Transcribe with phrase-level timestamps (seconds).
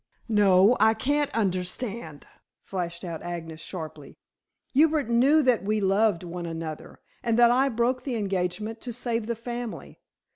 [0.29, 2.25] "No, I can't understand,"
[2.63, 4.17] flashed out Agnes sharply.
[4.73, 9.27] "Hubert knew that we loved one another, and that I broke the engagement to save
[9.27, 9.99] the family.